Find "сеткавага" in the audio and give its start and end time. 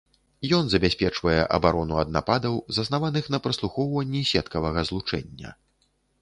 4.31-4.87